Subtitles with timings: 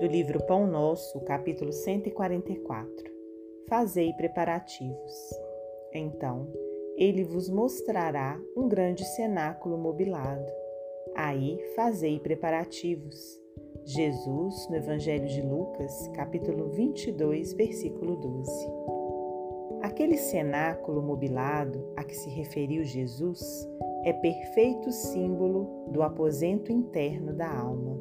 [0.00, 3.04] do livro Pão Nosso, capítulo 144.
[3.68, 5.12] Fazei preparativos.
[5.92, 6.50] Então,
[6.96, 10.50] ele vos mostrará um grande cenáculo mobilado.
[11.14, 13.38] Aí fazei preparativos.
[13.84, 18.50] Jesus, no Evangelho de Lucas, capítulo 22, versículo 12.
[19.82, 23.68] Aquele cenáculo mobilado a que se referiu Jesus
[24.02, 27.99] é perfeito símbolo do aposento interno da alma.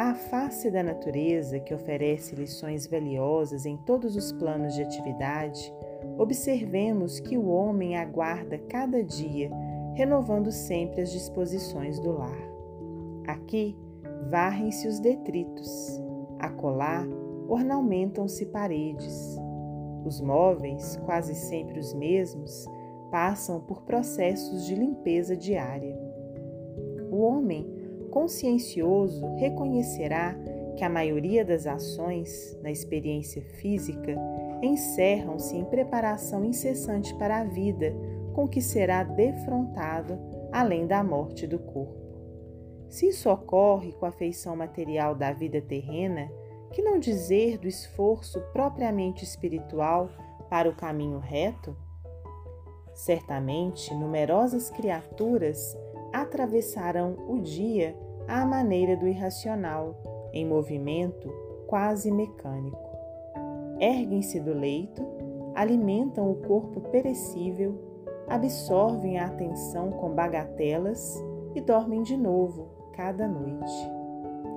[0.00, 5.70] A face da natureza, que oferece lições valiosas em todos os planos de atividade,
[6.16, 9.50] observemos que o homem aguarda cada dia,
[9.92, 12.40] renovando sempre as disposições do lar.
[13.26, 13.76] Aqui
[14.30, 16.02] varrem-se os detritos,
[16.38, 17.06] acolá
[17.46, 19.36] ornamentam-se paredes.
[20.06, 22.64] Os móveis, quase sempre os mesmos,
[23.10, 25.94] passam por processos de limpeza diária.
[27.10, 27.79] O homem
[28.10, 30.36] consciencioso reconhecerá
[30.76, 34.16] que a maioria das ações na experiência física
[34.62, 37.94] encerram-se em preparação incessante para a vida
[38.34, 40.18] com que será defrontado
[40.52, 42.00] além da morte do corpo.
[42.88, 46.30] Se isso ocorre com a feição material da vida terrena,
[46.72, 50.10] que não dizer do esforço propriamente espiritual
[50.48, 51.76] para o caminho reto?
[52.94, 55.76] Certamente, numerosas criaturas
[56.12, 59.96] atravessarão o dia à maneira do irracional,
[60.32, 61.32] em movimento
[61.66, 62.90] quase mecânico.
[63.78, 65.06] Erguem-se do leito,
[65.54, 67.74] alimentam o corpo perecível,
[68.28, 71.22] absorvem a atenção com bagatelas
[71.54, 73.90] e dormem de novo cada noite.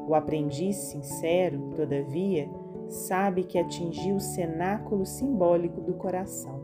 [0.08, 2.50] O aprendiz sincero, todavia,
[2.90, 6.62] sabe que atingiu o cenáculo simbólico do coração.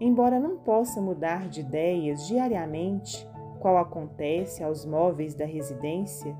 [0.00, 3.28] Embora não possa mudar de ideias diariamente,
[3.60, 6.34] qual acontece aos móveis da residência,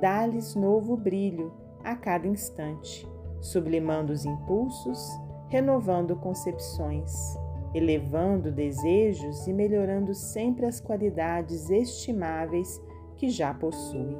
[0.00, 1.52] dá-lhes novo brilho
[1.84, 3.06] a cada instante,
[3.40, 5.06] sublimando os impulsos,
[5.48, 7.12] renovando concepções,
[7.74, 12.82] elevando desejos e melhorando sempre as qualidades estimáveis
[13.16, 14.16] que já possui.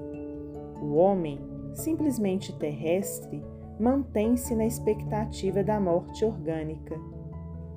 [0.83, 1.41] O homem,
[1.75, 3.43] simplesmente terrestre,
[3.81, 6.97] mantém-se na expectativa da morte orgânica.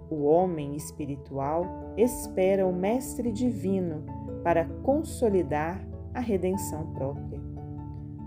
[0.10, 5.84] O homem espiritual espera o Mestre Divino para consolidar
[6.14, 7.42] a redenção própria.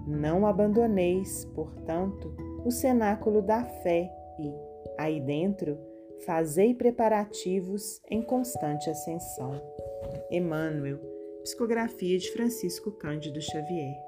[0.05, 2.35] Não abandoneis, portanto,
[2.65, 4.53] o cenáculo da fé e,
[4.99, 5.79] aí dentro,
[6.27, 9.63] fazei preparativos em constante ascensão.
[10.29, 10.99] Emmanuel,
[11.45, 14.08] Psicografia de Francisco Cândido Xavier.